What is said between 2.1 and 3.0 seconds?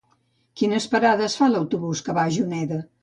va a Juneda?